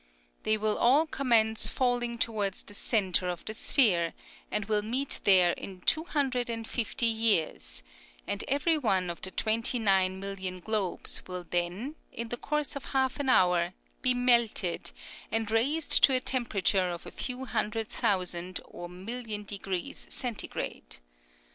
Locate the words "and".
4.49-4.65, 6.49-6.67, 8.25-8.43, 15.31-15.51